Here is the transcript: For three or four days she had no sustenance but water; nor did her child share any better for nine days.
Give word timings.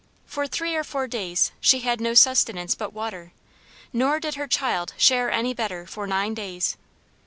For 0.25 0.47
three 0.47 0.75
or 0.75 0.83
four 0.83 1.05
days 1.07 1.51
she 1.59 1.81
had 1.81 2.01
no 2.01 2.15
sustenance 2.15 2.73
but 2.73 2.91
water; 2.91 3.33
nor 3.93 4.19
did 4.19 4.33
her 4.33 4.47
child 4.47 4.95
share 4.97 5.29
any 5.29 5.53
better 5.53 5.85
for 5.85 6.07
nine 6.07 6.33
days. 6.33 6.75